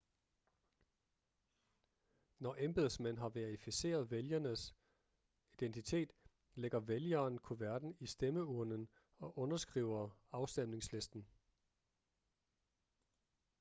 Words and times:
når 2.39 2.55
embedsmænd 2.59 3.17
har 3.17 3.29
verificeret 3.29 4.11
vælgerens 4.11 4.75
identitet 5.53 6.11
lægger 6.55 6.79
vælgeren 6.79 7.37
kuverten 7.39 7.95
i 7.99 8.05
stemmeurnen 8.05 8.89
og 9.19 9.37
underskriver 9.39 10.09
afstemningslisten 10.31 11.25